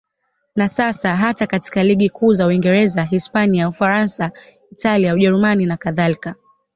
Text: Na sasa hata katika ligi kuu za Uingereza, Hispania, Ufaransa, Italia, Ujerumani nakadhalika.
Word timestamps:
Na 0.55 0.67
sasa 0.69 1.15
hata 1.15 1.47
katika 1.47 1.83
ligi 1.83 2.09
kuu 2.09 2.33
za 2.33 2.47
Uingereza, 2.47 3.03
Hispania, 3.03 3.69
Ufaransa, 3.69 4.31
Italia, 4.71 5.13
Ujerumani 5.13 5.65
nakadhalika. 5.65 6.35